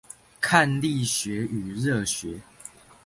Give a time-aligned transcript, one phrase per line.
[0.39, 2.39] 看力學與熱學